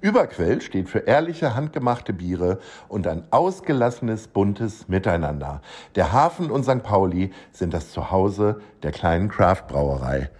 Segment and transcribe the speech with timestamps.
[0.00, 5.62] Überquell steht für ehrliche, handgemachte Biere und ein ausgelassenes, buntes Miteinander.
[5.94, 6.82] Der Hafen und St.
[6.82, 10.30] Pauli sind das Zuhause der kleinen Craft-Brauerei.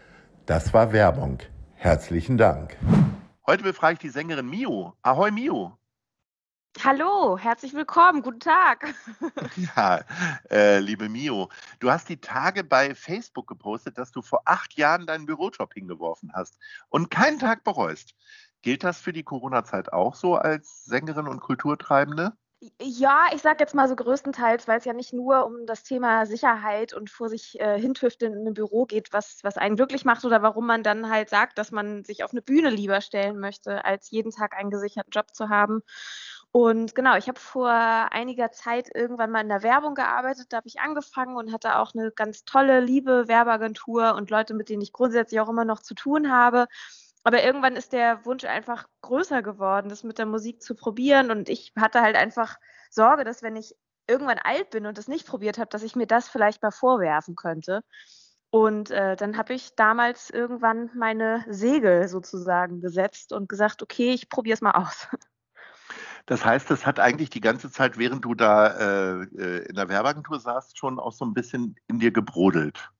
[0.46, 1.38] Das war Werbung.
[1.74, 2.76] Herzlichen Dank.
[3.46, 4.94] Heute befrage ich die Sängerin Mio.
[5.02, 5.76] Ahoi Mio.
[6.82, 8.94] Hallo, herzlich willkommen, guten Tag.
[9.56, 10.02] Ja,
[10.50, 15.06] äh, liebe Mio, du hast die Tage bei Facebook gepostet, dass du vor acht Jahren
[15.06, 18.14] deinen Bürojob hingeworfen hast und keinen Tag bereust.
[18.64, 22.32] Gilt das für die Corona-Zeit auch so als Sängerin und Kulturtreibende?
[22.80, 26.24] Ja, ich sage jetzt mal so größtenteils, weil es ja nicht nur um das Thema
[26.24, 30.24] Sicherheit und vor sich äh, hintüfteln in einem Büro geht, was, was einen glücklich macht
[30.24, 33.84] oder warum man dann halt sagt, dass man sich auf eine Bühne lieber stellen möchte,
[33.84, 35.82] als jeden Tag einen gesicherten Job zu haben.
[36.52, 40.46] Und genau, ich habe vor einiger Zeit irgendwann mal in der Werbung gearbeitet.
[40.48, 44.70] Da habe ich angefangen und hatte auch eine ganz tolle, liebe Werbeagentur und Leute, mit
[44.70, 46.66] denen ich grundsätzlich auch immer noch zu tun habe.
[47.24, 51.30] Aber irgendwann ist der Wunsch einfach größer geworden, das mit der Musik zu probieren.
[51.30, 52.58] Und ich hatte halt einfach
[52.90, 53.74] Sorge, dass wenn ich
[54.06, 57.34] irgendwann alt bin und das nicht probiert habe, dass ich mir das vielleicht mal vorwerfen
[57.34, 57.82] könnte.
[58.50, 64.28] Und äh, dann habe ich damals irgendwann meine Segel sozusagen gesetzt und gesagt, okay, ich
[64.28, 65.08] probiere es mal aus.
[66.26, 69.90] Das heißt, das hat eigentlich die ganze Zeit, während du da äh, äh in der
[69.90, 72.90] Werbeagentur saßt, schon auch so ein bisschen in dir gebrodelt.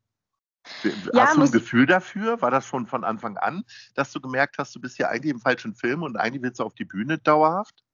[1.12, 2.41] Ja, hast du ein Gefühl dafür?
[2.41, 3.64] War das schon von Anfang an,
[3.94, 6.64] dass du gemerkt hast, du bist ja eigentlich im falschen Film und eigentlich willst du
[6.64, 7.84] auf die Bühne dauerhaft?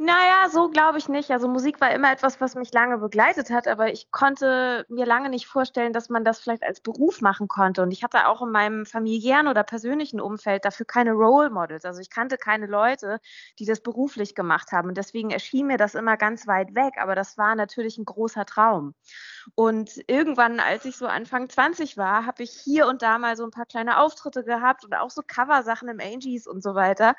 [0.00, 1.32] Naja, so glaube ich nicht.
[1.32, 5.28] Also Musik war immer etwas, was mich lange begleitet hat, aber ich konnte mir lange
[5.28, 7.82] nicht vorstellen, dass man das vielleicht als Beruf machen konnte.
[7.82, 11.84] Und ich hatte auch in meinem familiären oder persönlichen Umfeld dafür keine Role Models.
[11.84, 13.18] Also ich kannte keine Leute,
[13.58, 14.86] die das beruflich gemacht haben.
[14.88, 16.94] Und deswegen erschien mir das immer ganz weit weg.
[17.00, 18.94] Aber das war natürlich ein großer Traum.
[19.56, 23.42] Und irgendwann, als ich so Anfang 20 war, habe ich hier und da mal so
[23.44, 27.16] ein paar kleine Auftritte gehabt und auch so Coversachen im Angies und so weiter.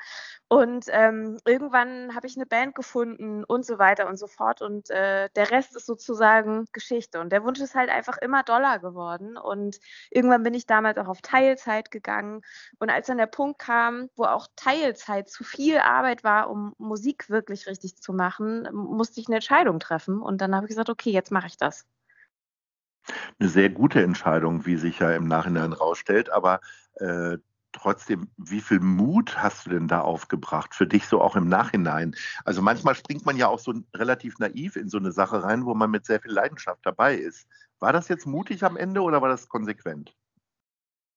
[0.48, 4.62] Und ähm, irgendwann habe ich eine Band gefunden und so weiter und so fort.
[4.62, 7.20] Und äh, der Rest ist sozusagen Geschichte.
[7.20, 9.36] Und der Wunsch ist halt einfach immer doller geworden.
[9.36, 12.42] Und irgendwann bin ich damals auch auf Teilzeit gegangen.
[12.78, 17.30] Und als dann der Punkt kam, wo auch Teilzeit zu viel Arbeit war, um Musik
[17.30, 20.20] wirklich richtig zu machen, musste ich eine Entscheidung treffen.
[20.20, 21.86] Und dann habe ich gesagt, okay, jetzt mache ich das
[23.38, 26.30] eine sehr gute Entscheidung, wie sich ja im Nachhinein rausstellt.
[26.30, 26.60] Aber
[26.94, 27.38] äh,
[27.72, 32.14] trotzdem, wie viel Mut hast du denn da aufgebracht für dich so auch im Nachhinein?
[32.44, 35.74] Also manchmal springt man ja auch so relativ naiv in so eine Sache rein, wo
[35.74, 37.46] man mit sehr viel Leidenschaft dabei ist.
[37.78, 40.14] War das jetzt mutig am Ende oder war das konsequent?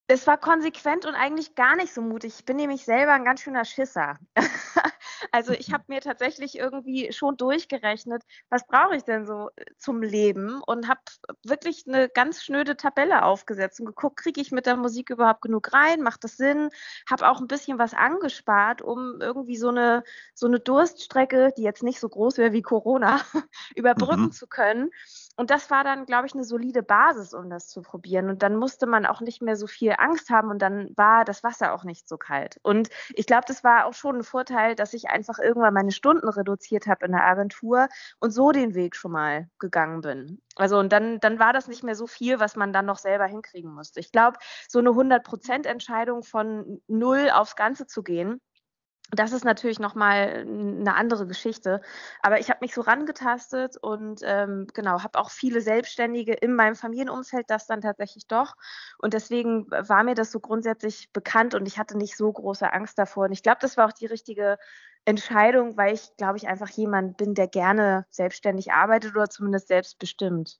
[0.07, 2.35] Es war konsequent und eigentlich gar nicht so mutig.
[2.37, 4.19] Ich bin nämlich selber ein ganz schöner Schisser.
[5.31, 10.01] also ich habe mir tatsächlich irgendwie schon durchgerechnet, was brauche ich denn so äh, zum
[10.01, 11.01] Leben und habe
[11.43, 15.73] wirklich eine ganz schnöde Tabelle aufgesetzt und geguckt, kriege ich mit der Musik überhaupt genug
[15.73, 16.69] rein, macht das Sinn?
[17.09, 21.83] Habe auch ein bisschen was angespart, um irgendwie so eine, so eine Durststrecke, die jetzt
[21.83, 23.21] nicht so groß wäre wie Corona,
[23.75, 24.31] überbrücken mhm.
[24.31, 24.89] zu können.
[25.35, 28.29] Und das war dann, glaube ich, eine solide Basis, um das zu probieren.
[28.29, 31.43] Und dann musste man auch nicht mehr so viel Angst haben und dann war das
[31.43, 32.59] Wasser auch nicht so kalt.
[32.61, 36.27] Und ich glaube, das war auch schon ein Vorteil, dass ich einfach irgendwann meine Stunden
[36.27, 37.87] reduziert habe in der Agentur
[38.19, 40.41] und so den Weg schon mal gegangen bin.
[40.55, 43.25] Also und dann, dann war das nicht mehr so viel, was man dann noch selber
[43.25, 43.99] hinkriegen musste.
[43.99, 44.37] Ich glaube,
[44.67, 48.41] so eine 100-Prozent-Entscheidung von null aufs Ganze zu gehen,
[49.15, 51.81] das ist natürlich nochmal eine andere Geschichte.
[52.21, 56.75] Aber ich habe mich so rangetastet und ähm, genau, habe auch viele Selbstständige in meinem
[56.75, 58.55] Familienumfeld, das dann tatsächlich doch.
[58.97, 62.97] Und deswegen war mir das so grundsätzlich bekannt und ich hatte nicht so große Angst
[62.97, 63.25] davor.
[63.25, 64.57] Und ich glaube, das war auch die richtige
[65.05, 70.59] Entscheidung, weil ich, glaube ich, einfach jemand bin, der gerne selbstständig arbeitet oder zumindest selbstbestimmt.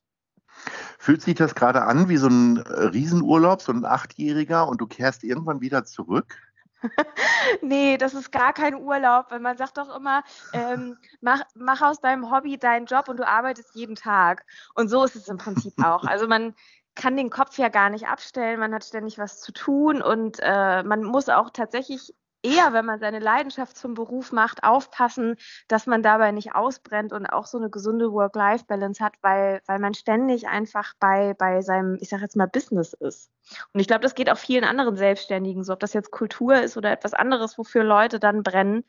[0.99, 5.23] Fühlt sich das gerade an wie so ein Riesenurlaub, so ein Achtjähriger und du kehrst
[5.23, 6.37] irgendwann wieder zurück?
[7.61, 11.99] nee, das ist gar kein Urlaub, weil man sagt doch immer, ähm, mach, mach aus
[11.99, 14.45] deinem Hobby deinen Job und du arbeitest jeden Tag.
[14.75, 16.03] Und so ist es im Prinzip auch.
[16.13, 16.53] Also man
[16.95, 20.83] kann den Kopf ja gar nicht abstellen, man hat ständig was zu tun und äh,
[20.83, 22.13] man muss auch tatsächlich
[22.43, 25.37] eher, wenn man seine Leidenschaft zum Beruf macht, aufpassen,
[25.67, 29.93] dass man dabei nicht ausbrennt und auch so eine gesunde Work-Life-Balance hat, weil, weil man
[29.93, 33.31] ständig einfach bei, bei seinem, ich sage jetzt mal, Business ist.
[33.73, 36.77] Und ich glaube, das geht auch vielen anderen Selbstständigen so, ob das jetzt Kultur ist
[36.77, 38.83] oder etwas anderes, wofür Leute dann brennen.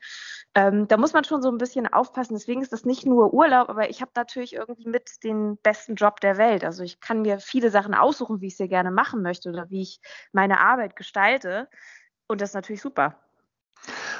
[0.53, 2.35] Ähm, da muss man schon so ein bisschen aufpassen.
[2.35, 6.21] Deswegen ist das nicht nur Urlaub, aber ich habe natürlich irgendwie mit den besten Job
[6.21, 6.63] der Welt.
[6.63, 9.81] Also ich kann mir viele Sachen aussuchen, wie ich sie gerne machen möchte oder wie
[9.81, 9.99] ich
[10.31, 11.69] meine Arbeit gestalte.
[12.27, 13.24] Und das ist natürlich super.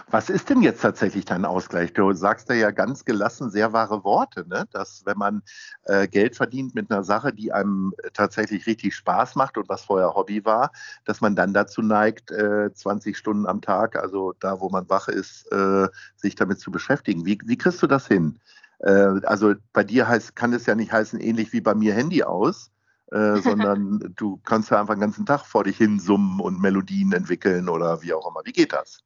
[0.09, 1.93] Was ist denn jetzt tatsächlich dein Ausgleich?
[1.93, 4.65] Du sagst da ja ganz gelassen sehr wahre Worte, ne?
[4.71, 5.41] dass wenn man
[5.85, 10.13] äh, Geld verdient mit einer Sache, die einem tatsächlich richtig Spaß macht und was vorher
[10.13, 10.71] Hobby war,
[11.05, 15.07] dass man dann dazu neigt, äh, 20 Stunden am Tag, also da, wo man wach
[15.07, 17.25] ist, äh, sich damit zu beschäftigen.
[17.25, 18.39] Wie, wie kriegst du das hin?
[18.79, 22.23] Äh, also bei dir heißt, kann es ja nicht heißen, ähnlich wie bei mir Handy
[22.23, 22.71] aus.
[23.11, 27.11] Äh, sondern du kannst ja einfach den ganzen Tag vor dich hin summen und Melodien
[27.13, 28.41] entwickeln oder wie auch immer.
[28.45, 28.99] Wie geht das?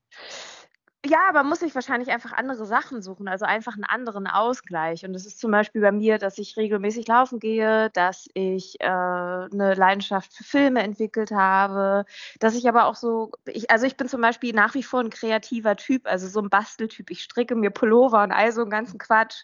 [1.05, 5.05] Ja, aber muss ich wahrscheinlich einfach andere Sachen suchen, also einfach einen anderen Ausgleich.
[5.05, 8.85] Und das ist zum Beispiel bei mir, dass ich regelmäßig laufen gehe, dass ich äh,
[8.85, 12.03] eine Leidenschaft für Filme entwickelt habe,
[12.39, 15.09] dass ich aber auch so, ich, also ich bin zum Beispiel nach wie vor ein
[15.09, 17.09] kreativer Typ, also so ein Basteltyp.
[17.11, 19.43] Ich stricke mir Pullover und all so einen ganzen Quatsch.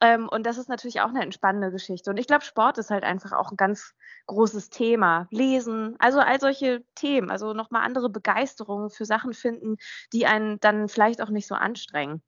[0.00, 2.10] Ähm, und das ist natürlich auch eine entspannende Geschichte.
[2.10, 3.92] Und ich glaube, Sport ist halt einfach auch ein ganz
[4.26, 5.26] großes Thema.
[5.30, 9.76] Lesen, also all solche Themen, also nochmal andere Begeisterungen für Sachen finden,
[10.12, 12.22] die einen dann vielleicht auch nicht so anstrengen.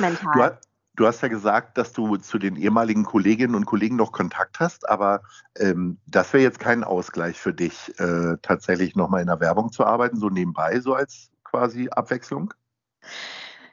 [0.00, 0.58] Mental.
[0.60, 4.58] Du, du hast ja gesagt, dass du zu den ehemaligen Kolleginnen und Kollegen noch Kontakt
[4.58, 5.22] hast, aber
[5.56, 9.84] ähm, das wäre jetzt kein Ausgleich für dich, äh, tatsächlich nochmal in der Werbung zu
[9.84, 12.52] arbeiten, so nebenbei, so als quasi Abwechslung?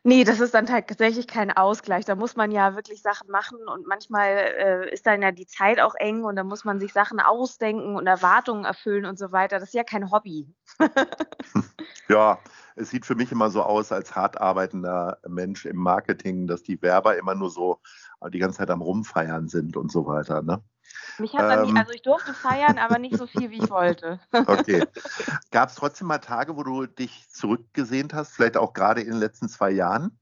[0.08, 2.06] Nee, das ist dann tatsächlich kein Ausgleich.
[2.06, 5.82] Da muss man ja wirklich Sachen machen und manchmal äh, ist dann ja die Zeit
[5.82, 9.60] auch eng und da muss man sich Sachen ausdenken und Erwartungen erfüllen und so weiter.
[9.60, 10.48] Das ist ja kein Hobby.
[12.08, 12.40] ja,
[12.78, 16.82] es sieht für mich immer so aus als hart arbeitender Mensch im Marketing, dass die
[16.82, 17.82] Werber immer nur so
[18.30, 20.42] die ganze Zeit am Rumfeiern sind und so weiter.
[20.42, 20.64] Ne?
[21.20, 24.20] Mich hat ähm, nie, also ich durfte feiern, aber nicht so viel, wie ich wollte.
[24.48, 24.86] Okay.
[25.52, 29.20] Gab es trotzdem mal Tage, wo du dich zurückgesehnt hast, vielleicht auch gerade in den
[29.20, 30.18] letzten zwei Jahren?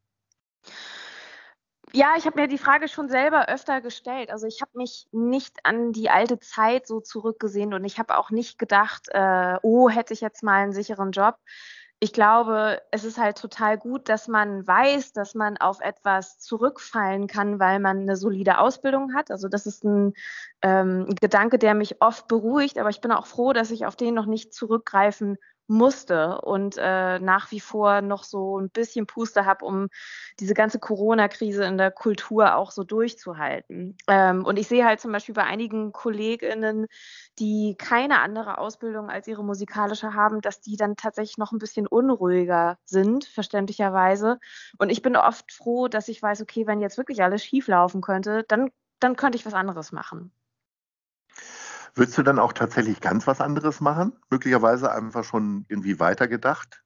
[1.92, 4.30] Ja, ich habe mir die Frage schon selber öfter gestellt.
[4.30, 8.32] Also ich habe mich nicht an die alte Zeit so zurückgesehen und ich habe auch
[8.32, 11.38] nicht gedacht, äh, oh, hätte ich jetzt mal einen sicheren Job
[12.00, 17.28] ich glaube, es ist halt total gut, dass man weiß, dass man auf etwas zurückfallen
[17.28, 19.32] kann, weil man eine solide Ausbildung hat.
[19.32, 20.14] Also das ist ein
[20.62, 24.14] ähm, Gedanke, der mich oft beruhigt, aber ich bin auch froh, dass ich auf den
[24.14, 29.66] noch nicht zurückgreifen musste und äh, nach wie vor noch so ein bisschen Puste habe,
[29.66, 29.90] um
[30.40, 33.98] diese ganze Corona-Krise in der Kultur auch so durchzuhalten.
[34.08, 36.88] Ähm, und ich sehe halt zum Beispiel bei einigen KollegInnen,
[37.40, 41.88] die keine andere Ausbildung als ihre musikalische haben, dass die dann tatsächlich noch ein bisschen
[41.88, 44.40] unruhiger sind, verständlicherweise.
[44.78, 48.02] Und ich bin oft froh, dass ich weiß, okay, wenn jetzt wirklich alles schief laufen
[48.02, 50.32] könnte, dann, dann könnte ich was anderes machen.
[51.96, 54.20] Würdest du dann auch tatsächlich ganz was anderes machen?
[54.30, 56.84] Möglicherweise einfach schon irgendwie weitergedacht?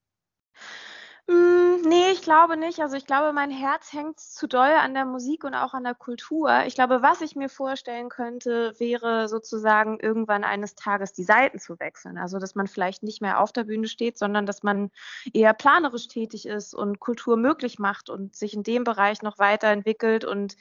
[1.25, 2.79] Mm, nee, ich glaube nicht.
[2.79, 5.95] Also ich glaube, mein Herz hängt zu doll an der Musik und auch an der
[5.95, 6.63] Kultur.
[6.65, 11.79] Ich glaube, was ich mir vorstellen könnte, wäre sozusagen irgendwann eines Tages die Seiten zu
[11.79, 12.17] wechseln.
[12.17, 14.91] Also dass man vielleicht nicht mehr auf der Bühne steht, sondern dass man
[15.33, 20.25] eher planerisch tätig ist und Kultur möglich macht und sich in dem Bereich noch weiterentwickelt
[20.25, 20.55] und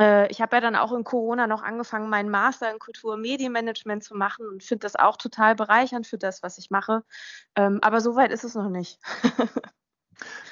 [0.00, 4.04] ich habe ja dann auch in Corona noch angefangen, meinen Master in Kultur- und Medienmanagement
[4.04, 7.02] zu machen und finde das auch total bereichernd für das, was ich mache.
[7.56, 9.00] Ähm, aber so weit ist es noch nicht.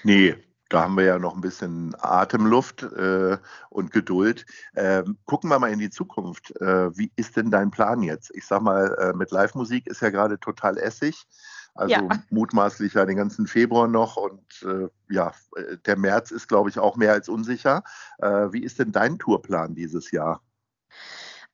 [0.03, 0.37] nee,
[0.69, 3.38] da haben wir ja noch ein bisschen Atemluft äh,
[3.71, 4.47] und Geduld.
[4.75, 6.61] Ähm, gucken wir mal in die Zukunft.
[6.61, 8.35] Äh, wie ist denn dein Plan jetzt?
[8.35, 11.25] Ich sag mal, äh, mit Live-Musik ist ja gerade total essig.
[11.76, 12.09] Also ja.
[12.30, 16.78] mutmaßlich ja den ganzen Februar noch und äh, ja, äh, der März ist, glaube ich,
[16.78, 17.83] auch mehr als unsicher.
[18.18, 20.42] Äh, wie ist denn dein Tourplan dieses Jahr?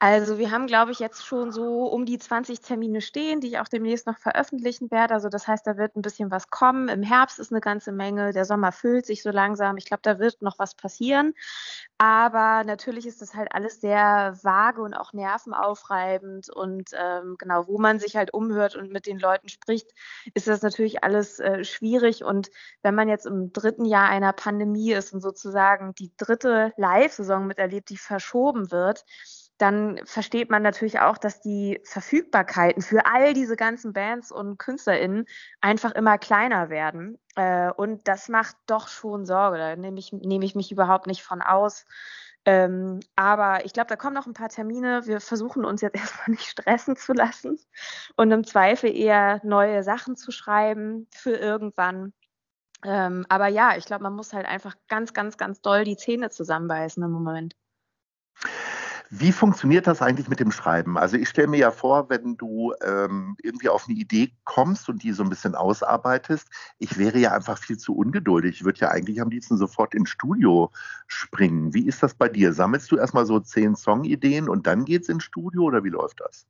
[0.05, 3.61] Also wir haben, glaube ich, jetzt schon so um die 20 Termine stehen, die ich
[3.61, 5.15] auch demnächst noch veröffentlichen werde.
[5.15, 6.89] Also das heißt, da wird ein bisschen was kommen.
[6.89, 8.33] Im Herbst ist eine ganze Menge.
[8.33, 9.77] Der Sommer füllt sich so langsam.
[9.77, 11.35] Ich glaube, da wird noch was passieren.
[11.99, 16.51] Aber natürlich ist das halt alles sehr vage und auch nervenaufreibend.
[16.51, 19.89] Und ähm, genau, wo man sich halt umhört und mit den Leuten spricht,
[20.35, 22.25] ist das natürlich alles äh, schwierig.
[22.25, 22.51] Und
[22.83, 27.89] wenn man jetzt im dritten Jahr einer Pandemie ist und sozusagen die dritte Live-Saison miterlebt,
[27.89, 29.05] die verschoben wird,
[29.63, 35.27] dann versteht man natürlich auch, dass die Verfügbarkeiten für all diese ganzen Bands und KünstlerInnen
[35.61, 37.19] einfach immer kleiner werden.
[37.37, 39.59] Äh, und das macht doch schon Sorge.
[39.59, 41.85] Da nehme ich, nehme ich mich überhaupt nicht von aus.
[42.45, 45.07] Ähm, aber ich glaube, da kommen noch ein paar Termine.
[45.07, 47.57] Wir versuchen uns jetzt erstmal nicht stressen zu lassen
[48.17, 52.13] und im Zweifel eher neue Sachen zu schreiben für irgendwann.
[52.85, 56.31] Ähm, aber ja, ich glaube, man muss halt einfach ganz, ganz, ganz doll die Zähne
[56.31, 57.55] zusammenbeißen im Moment.
[59.15, 60.97] Wie funktioniert das eigentlich mit dem Schreiben?
[60.97, 65.03] Also ich stelle mir ja vor, wenn du ähm, irgendwie auf eine Idee kommst und
[65.03, 68.57] die so ein bisschen ausarbeitest, ich wäre ja einfach viel zu ungeduldig.
[68.57, 70.73] Ich würde ja eigentlich am liebsten sofort ins Studio
[71.09, 71.75] springen.
[71.75, 72.55] Wie ist das bei dir?
[72.55, 76.47] Sammelst du erstmal so zehn Songideen und dann geht's ins Studio oder wie läuft das?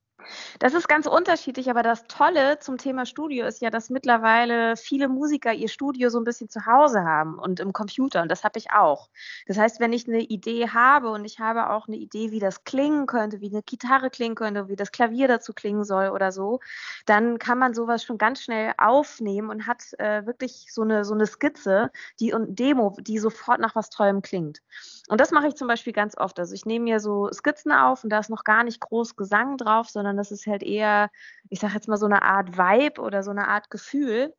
[0.58, 5.08] Das ist ganz unterschiedlich, aber das Tolle zum Thema Studio ist ja, dass mittlerweile viele
[5.08, 8.58] Musiker ihr Studio so ein bisschen zu Hause haben und im Computer und das habe
[8.58, 9.08] ich auch.
[9.46, 12.64] Das heißt, wenn ich eine Idee habe und ich habe auch eine Idee, wie das
[12.64, 16.60] klingen könnte, wie eine Gitarre klingen könnte, wie das Klavier dazu klingen soll oder so,
[17.06, 21.14] dann kann man sowas schon ganz schnell aufnehmen und hat äh, wirklich so eine, so
[21.14, 24.62] eine Skizze, die und Demo, die sofort nach was Tollem klingt.
[25.08, 26.38] Und das mache ich zum Beispiel ganz oft.
[26.38, 29.56] Also ich nehme mir so Skizzen auf und da ist noch gar nicht groß Gesang
[29.56, 31.10] drauf, sondern sondern das ist halt eher,
[31.48, 34.34] ich sage jetzt mal so eine Art Vibe oder so eine Art Gefühl.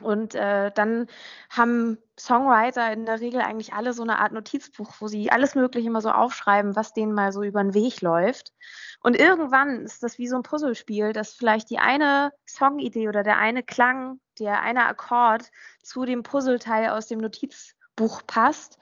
[0.00, 1.06] Und äh, dann
[1.50, 5.86] haben Songwriter in der Regel eigentlich alle so eine Art Notizbuch, wo sie alles Mögliche
[5.86, 8.52] immer so aufschreiben, was denen mal so über den Weg läuft.
[9.02, 13.38] Und irgendwann ist das wie so ein Puzzlespiel, dass vielleicht die eine Songidee oder der
[13.38, 15.50] eine Klang, der eine Akkord
[15.82, 18.78] zu dem Puzzleteil aus dem Notizbuch passt.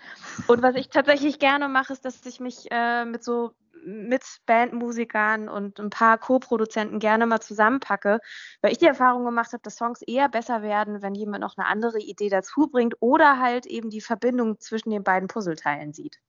[0.47, 3.53] Und was ich tatsächlich gerne mache, ist, dass ich mich äh, mit so
[3.85, 8.21] mit Bandmusikern und ein paar Co-Produzenten gerne mal zusammenpacke,
[8.61, 11.67] weil ich die Erfahrung gemacht habe, dass Songs eher besser werden, wenn jemand noch eine
[11.67, 16.21] andere Idee dazu bringt oder halt eben die Verbindung zwischen den beiden Puzzleteilen sieht.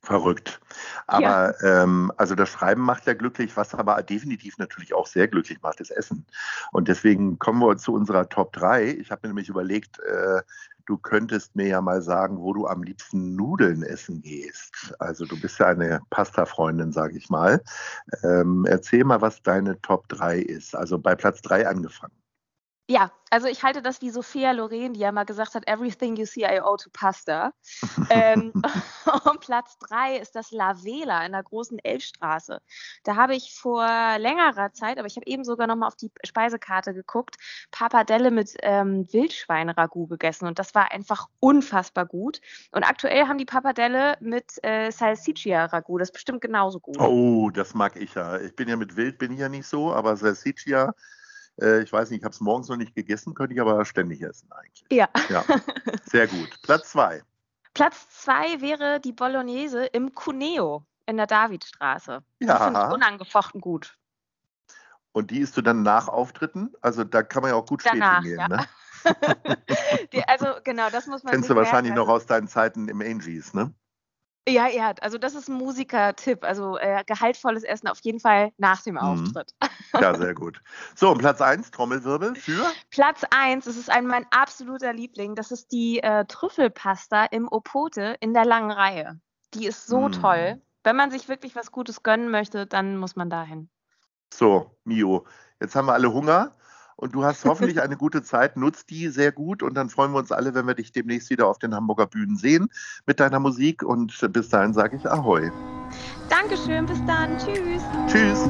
[0.00, 0.60] Verrückt.
[1.06, 1.82] Aber ja.
[1.82, 5.80] ähm, also das Schreiben macht ja glücklich, was aber definitiv natürlich auch sehr glücklich macht,
[5.80, 6.24] ist Essen.
[6.70, 8.92] Und deswegen kommen wir zu unserer Top 3.
[8.92, 10.40] Ich habe mir nämlich überlegt, äh,
[10.88, 14.94] du könntest mir ja mal sagen, wo du am liebsten Nudeln essen gehst.
[14.98, 17.62] Also du bist ja eine Pasta-Freundin, sage ich mal.
[18.22, 20.74] Ähm, erzähl mal, was deine Top 3 ist.
[20.74, 22.14] Also bei Platz 3 angefangen.
[22.90, 26.24] Ja, also ich halte das wie Sophia Loren, die ja mal gesagt hat, everything you
[26.24, 27.52] see I owe to pasta.
[28.10, 28.50] ähm,
[29.24, 32.62] und Platz drei ist das La Vela in der großen Elfstraße.
[33.04, 36.94] Da habe ich vor längerer Zeit, aber ich habe eben sogar nochmal auf die Speisekarte
[36.94, 37.36] geguckt,
[37.70, 42.40] Papadelle mit ähm, Wildschwein-Ragout gegessen und das war einfach unfassbar gut.
[42.72, 46.98] Und aktuell haben die Papadelle mit äh, Salsiccia-Ragout, das ist bestimmt genauso gut.
[46.98, 48.40] Oh, das mag ich ja.
[48.40, 50.94] Ich bin ja mit Wild, bin ich ja nicht so, aber Salsiccia
[51.60, 54.22] äh, ich weiß nicht, ich habe es morgens noch nicht gegessen, könnte ich aber ständig
[54.22, 54.84] essen eigentlich.
[54.90, 55.08] Ja.
[55.28, 55.44] ja.
[56.04, 56.60] Sehr gut.
[56.62, 57.22] Platz zwei.
[57.74, 62.22] Platz zwei wäre die Bolognese im Cuneo in der Davidstraße.
[62.40, 62.58] Ja.
[62.58, 63.96] Die finde ich unangefochten gut.
[65.12, 66.72] Und die isst du dann nach Auftritten?
[66.80, 68.48] Also da kann man ja auch gut Danach, hingehen, ja.
[68.48, 68.66] ne?
[70.12, 71.32] die, also genau, das muss man.
[71.32, 73.72] Kennst du wahrscheinlich noch aus deinen Zeiten im Angies, ne?
[74.48, 76.44] Ja, ja, also das ist ein Musiker-Tipp.
[76.44, 79.00] Also äh, gehaltvolles Essen auf jeden Fall nach dem mhm.
[79.00, 79.54] Auftritt.
[79.94, 80.60] Ja, sehr gut.
[80.94, 82.66] So, und Platz 1, Trommelwirbel für?
[82.90, 85.34] Platz 1, das ist ein mein absoluter Liebling.
[85.34, 89.20] Das ist die äh, Trüffelpasta im Opote in der langen Reihe.
[89.54, 90.12] Die ist so mm.
[90.12, 90.62] toll.
[90.84, 93.68] Wenn man sich wirklich was Gutes gönnen möchte, dann muss man dahin.
[94.32, 95.26] So, Mio,
[95.60, 96.54] jetzt haben wir alle Hunger
[96.98, 98.56] und du hast hoffentlich eine gute Zeit.
[98.56, 101.46] Nutzt die sehr gut und dann freuen wir uns alle, wenn wir dich demnächst wieder
[101.46, 102.68] auf den Hamburger Bühnen sehen
[103.06, 103.82] mit deiner Musik.
[103.82, 105.50] Und bis dahin sage ich Ahoi.
[106.28, 107.38] Dankeschön, bis dann.
[107.38, 107.82] Tschüss.
[108.08, 108.48] Tschüss.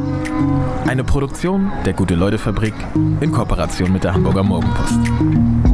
[0.86, 2.74] Eine Produktion der Gute-Leute-Fabrik
[3.20, 5.67] in Kooperation mit der Hamburger Morgenpost.